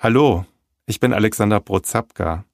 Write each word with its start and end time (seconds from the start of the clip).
Hallo, 0.00 0.46
ich 0.86 1.00
bin 1.00 1.12
Alexander 1.12 1.58
Brozapka. 1.58 2.44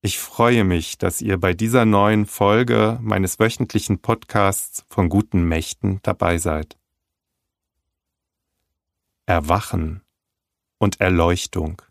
Ich 0.00 0.18
freue 0.18 0.64
mich, 0.64 0.96
dass 0.96 1.20
ihr 1.20 1.38
bei 1.38 1.52
dieser 1.52 1.84
neuen 1.84 2.24
Folge 2.24 2.98
meines 3.02 3.38
wöchentlichen 3.38 3.98
Podcasts 3.98 4.86
von 4.88 5.10
guten 5.10 5.46
Mächten 5.46 6.00
dabei 6.02 6.38
seid. 6.38 6.78
Erwachen 9.26 10.00
und 10.78 10.98
Erleuchtung. 10.98 11.82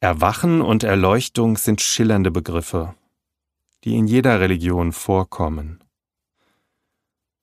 Erwachen 0.00 0.62
und 0.62 0.82
Erleuchtung 0.82 1.58
sind 1.58 1.82
schillernde 1.82 2.30
Begriffe, 2.30 2.94
die 3.84 3.98
in 3.98 4.06
jeder 4.06 4.40
Religion 4.40 4.92
vorkommen. 4.92 5.84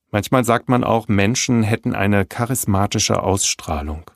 Manchmal 0.10 0.44
sagt 0.44 0.70
man 0.70 0.84
auch, 0.84 1.08
Menschen 1.08 1.62
hätten 1.62 1.94
eine 1.94 2.26
charismatische 2.26 3.22
Ausstrahlung. 3.22 4.10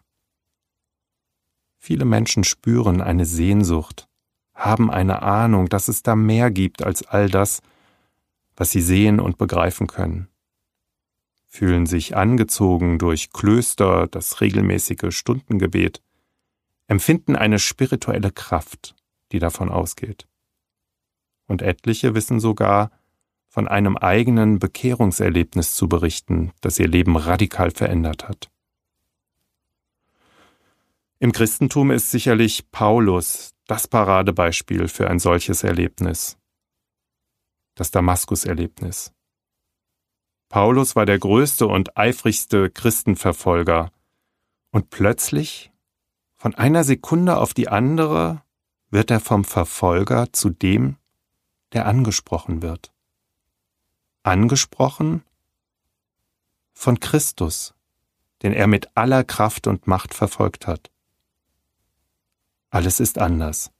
Viele 1.85 2.05
Menschen 2.05 2.43
spüren 2.43 2.99
eine 2.99 3.27
Sehnsucht, 3.27 4.07
haben 4.55 4.89
eine 4.89 5.21
Ahnung, 5.21 5.69
dass 5.69 5.87
es 5.87 6.01
da 6.01 6.15
mehr 6.15 6.49
gibt 6.49 6.81
als 6.81 7.03
all 7.03 7.29
das, 7.29 7.61
was 8.55 8.71
sie 8.71 8.81
sehen 8.81 9.19
und 9.19 9.37
begreifen 9.37 9.85
können, 9.85 10.27
fühlen 11.45 11.85
sich 11.85 12.17
angezogen 12.17 12.97
durch 12.97 13.29
Klöster, 13.29 14.07
das 14.07 14.41
regelmäßige 14.41 15.15
Stundengebet, 15.15 16.01
empfinden 16.87 17.35
eine 17.35 17.59
spirituelle 17.59 18.31
Kraft, 18.31 18.95
die 19.31 19.37
davon 19.37 19.69
ausgeht. 19.69 20.27
Und 21.45 21.61
etliche 21.61 22.15
wissen 22.15 22.39
sogar, 22.39 22.89
von 23.47 23.67
einem 23.67 23.95
eigenen 23.95 24.57
Bekehrungserlebnis 24.57 25.75
zu 25.75 25.87
berichten, 25.87 26.51
das 26.61 26.79
ihr 26.79 26.87
Leben 26.87 27.15
radikal 27.15 27.69
verändert 27.69 28.27
hat. 28.27 28.49
Im 31.19 31.31
Christentum 31.31 31.91
ist 31.91 32.11
sicherlich 32.11 32.69
Paulus 32.71 33.53
das 33.67 33.87
Paradebeispiel 33.87 34.89
für 34.89 35.09
ein 35.09 35.19
solches 35.19 35.63
Erlebnis. 35.63 36.37
Das 37.75 37.89
Damaskus-Erlebnis. 37.91 39.13
Paulus 40.49 40.95
war 40.95 41.05
der 41.05 41.17
größte 41.17 41.67
und 41.67 41.97
eifrigste 41.97 42.69
Christenverfolger. 42.69 43.91
Und 44.71 44.89
plötzlich, 44.89 45.71
von 46.35 46.53
einer 46.55 46.83
Sekunde 46.83 47.37
auf 47.37 47.53
die 47.53 47.69
andere, 47.69 48.43
wird 48.89 49.09
er 49.09 49.21
vom 49.21 49.45
Verfolger 49.45 50.31
zu 50.33 50.49
dem, 50.49 50.97
der 51.71 51.85
angesprochen 51.85 52.61
wird. 52.61 52.91
Angesprochen 54.23 55.23
von 56.73 56.99
Christus, 56.99 57.73
den 58.43 58.51
er 58.51 58.67
mit 58.67 58.95
aller 58.95 59.23
Kraft 59.23 59.67
und 59.67 59.87
Macht 59.87 60.13
verfolgt 60.13 60.67
hat. 60.67 60.91
Alles 62.75 62.99
ist 62.99 63.19
anders. 63.19 63.71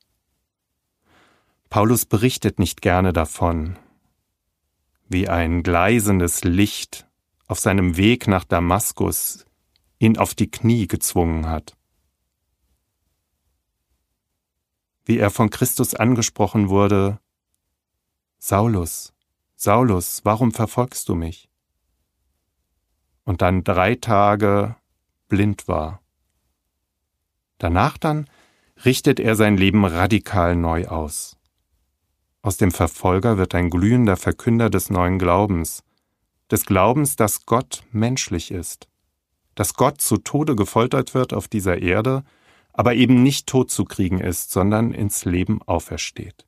Paulus 1.70 2.06
berichtet 2.06 2.60
nicht 2.60 2.82
gerne 2.82 3.12
davon, 3.12 3.78
wie 5.10 5.28
ein 5.28 5.64
gleisendes 5.64 6.46
Licht 6.46 7.06
auf 7.46 7.60
seinem 7.60 7.98
Weg 7.98 8.30
nach 8.30 8.46
Damaskus 8.46 9.46
ihn 10.00 10.18
auf 10.18 10.34
die 10.34 10.50
Knie 10.50 10.88
gezwungen 10.88 11.50
hat. 11.50 11.76
Wie 15.04 15.18
er 15.18 15.30
von 15.30 15.50
Christus 15.50 15.94
angesprochen 15.94 16.70
wurde, 16.70 17.20
Saulus, 18.38 19.12
Saulus, 19.58 20.22
warum 20.24 20.54
verfolgst 20.54 21.10
du 21.10 21.16
mich? 21.16 21.50
Und 23.26 23.42
dann 23.42 23.66
drei 23.66 23.96
Tage 23.96 24.78
blind 25.28 25.68
war. 25.68 26.02
Danach 27.58 27.98
dann 27.98 28.30
richtet 28.84 29.20
er 29.20 29.36
sein 29.36 29.58
Leben 29.58 29.86
radikal 29.86 30.56
neu 30.56 30.88
aus. 30.88 31.38
Aus 32.42 32.58
dem 32.58 32.72
Verfolger 32.72 33.38
wird 33.38 33.56
ein 33.56 33.70
glühender 33.70 34.18
Verkünder 34.18 34.70
des 34.70 34.90
neuen 34.90 35.18
Glaubens, 35.18 35.84
des 36.52 36.66
Glaubens, 36.66 37.16
dass 37.16 37.46
Gott 37.46 37.84
menschlich 37.92 38.52
ist, 38.52 38.88
dass 39.56 39.74
Gott 39.74 40.02
zu 40.02 40.18
Tode 40.18 40.56
gefoltert 40.56 41.14
wird 41.14 41.34
auf 41.34 41.48
dieser 41.48 41.82
Erde, 41.82 42.24
aber 42.74 42.94
eben 42.94 43.24
nicht 43.24 43.48
tot 43.48 43.72
zu 43.72 43.86
kriegen 43.86 44.20
ist, 44.20 44.52
sondern 44.52 44.92
ins 44.92 45.26
Leben 45.26 45.62
aufersteht. 45.64 46.46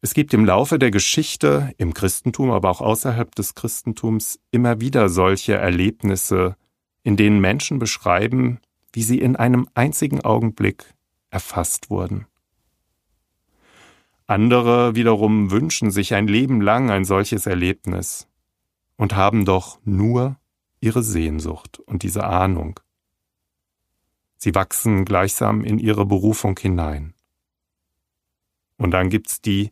Es 0.00 0.14
gibt 0.14 0.32
im 0.32 0.46
Laufe 0.46 0.78
der 0.78 0.90
Geschichte, 0.90 1.74
im 1.76 1.92
Christentum, 1.92 2.50
aber 2.50 2.70
auch 2.70 2.80
außerhalb 2.80 3.34
des 3.34 3.54
Christentums, 3.54 4.40
immer 4.50 4.80
wieder 4.80 5.10
solche 5.10 5.54
Erlebnisse, 5.54 6.56
in 7.02 7.16
denen 7.18 7.40
Menschen 7.40 7.78
beschreiben, 7.78 8.60
wie 8.92 9.02
sie 9.02 9.18
in 9.18 9.36
einem 9.36 9.68
einzigen 9.74 10.20
Augenblick 10.20 10.94
erfasst 11.30 11.90
wurden. 11.90 12.26
Andere 14.26 14.94
wiederum 14.94 15.50
wünschen 15.50 15.90
sich 15.90 16.14
ein 16.14 16.28
Leben 16.28 16.60
lang 16.60 16.90
ein 16.90 17.04
solches 17.04 17.46
Erlebnis 17.46 18.28
und 18.96 19.16
haben 19.16 19.44
doch 19.44 19.80
nur 19.84 20.36
ihre 20.80 21.02
Sehnsucht 21.02 21.80
und 21.80 22.02
diese 22.02 22.24
Ahnung. 22.24 22.78
Sie 24.36 24.54
wachsen 24.54 25.04
gleichsam 25.04 25.64
in 25.64 25.78
ihre 25.78 26.06
Berufung 26.06 26.58
hinein. 26.58 27.14
Und 28.76 28.92
dann 28.92 29.10
gibt's 29.10 29.40
die, 29.40 29.70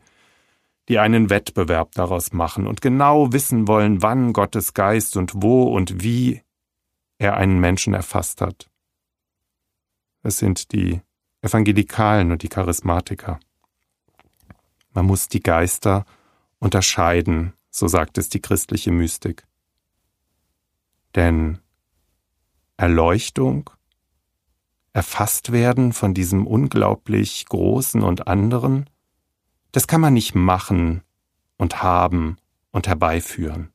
die 0.89 0.99
einen 0.99 1.31
Wettbewerb 1.31 1.93
daraus 1.93 2.33
machen 2.33 2.67
und 2.67 2.81
genau 2.81 3.33
wissen 3.33 3.69
wollen, 3.69 4.03
wann 4.03 4.33
Gottes 4.33 4.75
Geist 4.75 5.17
und 5.17 5.33
wo 5.37 5.65
und 5.65 6.03
wie 6.03 6.43
er 7.19 7.37
einen 7.37 7.61
Menschen 7.61 7.95
erfasst 7.95 8.41
hat. 8.41 8.69
Es 10.23 10.39
sind 10.39 10.73
die 10.73 11.01
Evangelikalen 11.43 12.33
und 12.33 12.43
die 12.43 12.49
Charismatiker. 12.49 13.39
Man 14.93 15.07
muss 15.07 15.29
die 15.29 15.41
Geister 15.41 16.05
unterscheiden, 16.59 17.53
so 17.71 17.87
sagt 17.87 18.19
es 18.19 18.29
die 18.29 18.41
christliche 18.41 18.91
Mystik. 18.91 19.47
Denn 21.15 21.59
Erleuchtung, 22.77 23.71
erfasst 24.93 25.53
werden 25.53 25.93
von 25.93 26.15
diesem 26.15 26.47
unglaublich 26.47 27.47
Großen 27.47 28.03
und 28.03 28.27
anderen, 28.27 28.91
das 29.73 29.87
kann 29.87 30.01
man 30.01 30.15
nicht 30.15 30.35
machen 30.35 31.03
und 31.57 31.83
haben 31.83 32.39
und 32.73 32.89
herbeiführen. 32.89 33.73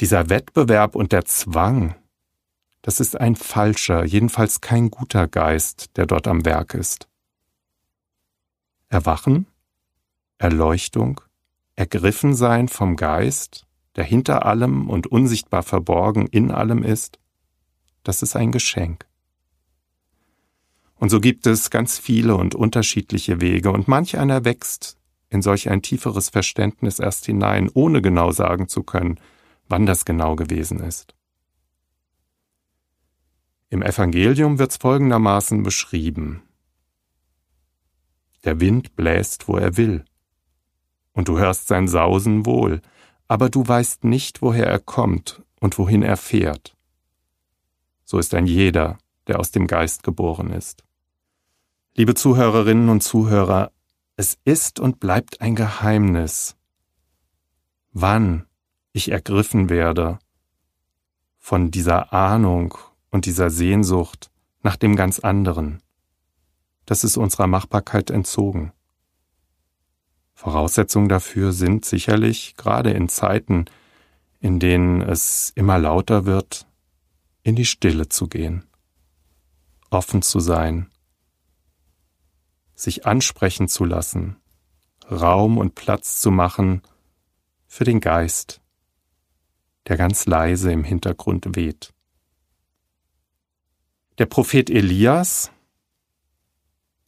Dieser 0.00 0.30
Wettbewerb 0.30 0.94
und 0.94 1.12
der 1.12 1.26
Zwang, 1.26 1.94
das 2.82 3.00
ist 3.00 3.20
ein 3.20 3.36
falscher, 3.36 4.04
jedenfalls 4.04 4.60
kein 4.60 4.90
guter 4.90 5.28
Geist, 5.28 5.96
der 5.96 6.06
dort 6.06 6.26
am 6.26 6.44
Werk 6.44 6.74
ist. 6.74 7.08
Erwachen, 8.88 9.46
Erleuchtung, 10.38 11.20
ergriffen 11.76 12.34
sein 12.34 12.68
vom 12.68 12.96
Geist, 12.96 13.66
der 13.96 14.04
hinter 14.04 14.46
allem 14.46 14.88
und 14.88 15.06
unsichtbar 15.06 15.62
verborgen 15.62 16.26
in 16.26 16.50
allem 16.50 16.82
ist, 16.82 17.18
das 18.02 18.22
ist 18.22 18.36
ein 18.36 18.52
Geschenk. 18.52 19.06
Und 20.96 21.08
so 21.08 21.20
gibt 21.20 21.46
es 21.46 21.70
ganz 21.70 21.98
viele 21.98 22.36
und 22.36 22.54
unterschiedliche 22.54 23.40
Wege, 23.40 23.70
und 23.70 23.88
manch 23.88 24.18
einer 24.18 24.44
wächst 24.44 24.96
in 25.30 25.42
solch 25.42 25.70
ein 25.70 25.82
tieferes 25.82 26.28
Verständnis 26.28 26.98
erst 26.98 27.26
hinein, 27.26 27.70
ohne 27.72 28.02
genau 28.02 28.32
sagen 28.32 28.68
zu 28.68 28.82
können, 28.82 29.18
wann 29.68 29.86
das 29.86 30.04
genau 30.04 30.36
gewesen 30.36 30.80
ist. 30.80 31.14
Im 33.72 33.82
Evangelium 33.82 34.58
wird's 34.58 34.78
folgendermaßen 34.78 35.62
beschrieben. 35.62 36.42
Der 38.42 38.58
Wind 38.58 38.96
bläst, 38.96 39.46
wo 39.46 39.56
er 39.56 39.76
will, 39.76 40.04
und 41.12 41.28
du 41.28 41.38
hörst 41.38 41.68
sein 41.68 41.86
Sausen 41.86 42.46
wohl, 42.46 42.82
aber 43.28 43.48
du 43.48 43.66
weißt 43.66 44.02
nicht, 44.02 44.42
woher 44.42 44.66
er 44.66 44.80
kommt 44.80 45.42
und 45.60 45.78
wohin 45.78 46.02
er 46.02 46.16
fährt. 46.16 46.76
So 48.04 48.18
ist 48.18 48.34
ein 48.34 48.48
jeder, 48.48 48.98
der 49.28 49.38
aus 49.38 49.52
dem 49.52 49.68
Geist 49.68 50.02
geboren 50.02 50.50
ist. 50.50 50.82
Liebe 51.94 52.14
Zuhörerinnen 52.14 52.88
und 52.88 53.04
Zuhörer, 53.04 53.70
es 54.16 54.36
ist 54.44 54.80
und 54.80 54.98
bleibt 54.98 55.40
ein 55.40 55.54
Geheimnis, 55.54 56.56
wann 57.92 58.46
ich 58.92 59.12
ergriffen 59.12 59.68
werde 59.68 60.18
von 61.38 61.70
dieser 61.70 62.12
Ahnung 62.12 62.76
und 63.10 63.26
dieser 63.26 63.50
Sehnsucht 63.50 64.30
nach 64.62 64.76
dem 64.76 64.96
ganz 64.96 65.18
anderen. 65.18 65.82
Das 66.86 67.04
ist 67.04 67.16
unserer 67.16 67.46
Machbarkeit 67.46 68.10
entzogen. 68.10 68.72
Voraussetzungen 70.34 71.08
dafür 71.08 71.52
sind 71.52 71.84
sicherlich, 71.84 72.56
gerade 72.56 72.90
in 72.92 73.08
Zeiten, 73.08 73.66
in 74.40 74.58
denen 74.58 75.02
es 75.02 75.52
immer 75.54 75.78
lauter 75.78 76.24
wird, 76.24 76.66
in 77.42 77.56
die 77.56 77.66
Stille 77.66 78.08
zu 78.08 78.26
gehen, 78.26 78.64
offen 79.90 80.22
zu 80.22 80.40
sein, 80.40 80.90
sich 82.74 83.06
ansprechen 83.06 83.68
zu 83.68 83.84
lassen, 83.84 84.36
Raum 85.10 85.58
und 85.58 85.74
Platz 85.74 86.20
zu 86.20 86.30
machen 86.30 86.82
für 87.66 87.84
den 87.84 88.00
Geist, 88.00 88.60
der 89.88 89.96
ganz 89.96 90.26
leise 90.26 90.72
im 90.72 90.84
Hintergrund 90.84 91.54
weht. 91.54 91.92
Der 94.20 94.26
Prophet 94.26 94.68
Elias, 94.68 95.50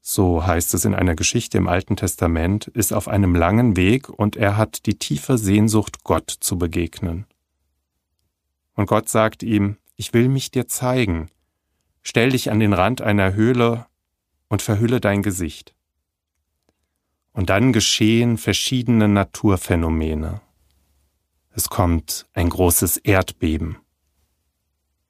so 0.00 0.46
heißt 0.46 0.72
es 0.72 0.86
in 0.86 0.94
einer 0.94 1.14
Geschichte 1.14 1.58
im 1.58 1.68
Alten 1.68 1.94
Testament, 1.94 2.68
ist 2.68 2.94
auf 2.94 3.06
einem 3.06 3.34
langen 3.34 3.76
Weg 3.76 4.08
und 4.08 4.34
er 4.34 4.56
hat 4.56 4.86
die 4.86 4.94
tiefe 4.94 5.36
Sehnsucht, 5.36 6.04
Gott 6.04 6.30
zu 6.30 6.56
begegnen. 6.56 7.26
Und 8.72 8.86
Gott 8.86 9.10
sagt 9.10 9.42
ihm, 9.42 9.76
ich 9.96 10.14
will 10.14 10.30
mich 10.30 10.52
dir 10.52 10.68
zeigen, 10.68 11.28
stell 12.00 12.30
dich 12.30 12.50
an 12.50 12.60
den 12.60 12.72
Rand 12.72 13.02
einer 13.02 13.34
Höhle 13.34 13.84
und 14.48 14.62
verhülle 14.62 14.98
dein 14.98 15.22
Gesicht. 15.22 15.74
Und 17.34 17.50
dann 17.50 17.74
geschehen 17.74 18.38
verschiedene 18.38 19.06
Naturphänomene. 19.06 20.40
Es 21.50 21.68
kommt 21.68 22.26
ein 22.32 22.48
großes 22.48 22.96
Erdbeben. 22.96 23.76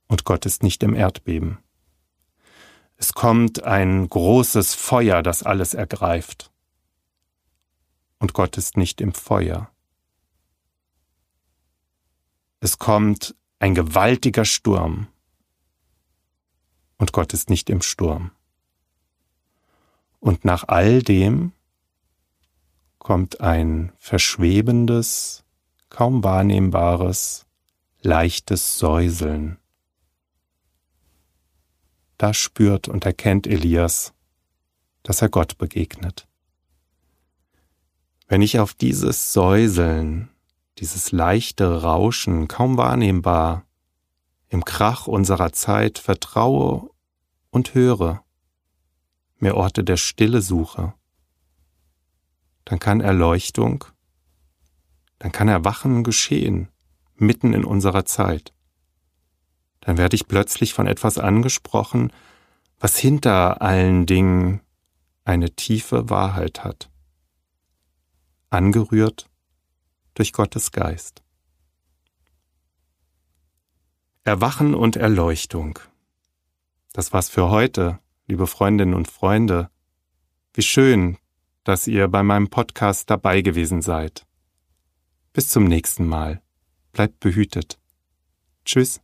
Und 0.09 0.25
Gott 0.25 0.47
ist 0.47 0.65
nicht 0.65 0.83
im 0.83 0.97
Erdbeben. 0.97 1.59
Es 3.03 3.15
kommt 3.15 3.65
ein 3.65 4.09
großes 4.09 4.77
Feuer, 4.77 5.25
das 5.25 5.43
alles 5.43 5.75
ergreift. 5.75 6.53
Und 8.21 8.33
Gott 8.33 8.57
ist 8.57 8.77
nicht 8.77 9.01
im 9.01 9.13
Feuer. 9.13 9.73
Es 12.61 12.79
kommt 12.79 13.35
ein 13.59 13.75
gewaltiger 13.75 14.45
Sturm. 14.45 15.09
Und 16.97 17.13
Gott 17.13 17.35
ist 17.35 17.51
nicht 17.51 17.71
im 17.71 17.83
Sturm. 17.83 18.31
Und 20.21 20.45
nach 20.45 20.69
all 20.69 21.03
dem 21.03 21.51
kommt 23.01 23.41
ein 23.41 23.93
verschwebendes, 23.99 25.43
kaum 25.91 26.23
wahrnehmbares, 26.23 27.47
leichtes 28.01 28.79
Säuseln. 28.79 29.59
Da 32.23 32.33
spürt 32.33 32.87
und 32.87 33.05
erkennt 33.05 33.49
Elias, 33.49 34.15
dass 35.03 35.23
er 35.23 35.29
Gott 35.29 35.59
begegnet. 35.59 36.29
Wenn 38.29 38.43
ich 38.43 38.61
auf 38.61 38.75
dieses 38.75 39.33
Säuseln, 39.33 40.31
dieses 40.79 41.11
leichte 41.11 41.83
Rauschen, 41.83 42.47
kaum 42.47 42.77
wahrnehmbar, 42.77 43.65
im 44.49 44.65
Krach 44.65 45.09
unserer 45.09 45.53
Zeit 45.53 45.99
vertraue 45.99 46.91
und 47.51 47.75
höre, 47.75 48.23
mir 49.39 49.57
Orte 49.57 49.83
der 49.83 49.97
Stille 49.97 50.43
suche, 50.43 50.95
dann 52.65 52.79
kann 52.79 53.01
Erleuchtung, 53.01 53.85
dann 55.19 55.33
kann 55.33 55.49
Erwachen 55.49 56.05
geschehen, 56.05 56.69
mitten 57.17 57.53
in 57.53 57.65
unserer 57.65 58.05
Zeit. 58.05 58.55
Dann 59.83 59.99
werde 59.99 60.15
ich 60.17 60.29
plötzlich 60.29 60.73
von 60.73 60.87
etwas 60.87 61.19
angesprochen, 61.19 62.13
was 62.79 62.97
hinter 62.97 63.61
allen 63.61 64.07
Dingen 64.07 64.61
eine 65.25 65.55
tiefe 65.55 66.09
Wahrheit 66.09 66.65
hat, 66.65 66.91
angerührt 68.49 69.29
durch 70.15 70.33
Gottes 70.33 70.73
Geist. 70.73 71.23
Erwachen 74.25 74.75
und 74.75 74.97
Erleuchtung. 74.97 75.79
Das 76.93 77.13
war's 77.13 77.29
für 77.29 77.51
heute, 77.51 77.99
liebe 78.27 78.47
Freundinnen 78.47 78.95
und 78.95 79.09
Freunde. 79.09 79.69
Wie 80.55 80.63
schön, 80.63 81.19
dass 81.65 81.89
ihr 81.89 82.07
bei 82.07 82.23
meinem 82.23 82.51
Podcast 82.51 83.11
dabei 83.11 83.41
gewesen 83.41 83.83
seid. 83.83 84.27
Bis 85.33 85.49
zum 85.49 85.65
nächsten 85.65 86.07
Mal. 86.07 86.41
Bleibt 86.93 87.19
behütet. 87.21 87.81
Tschüss. 88.65 89.01